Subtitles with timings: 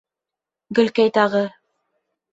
[0.79, 1.45] Гөлкәй тағы: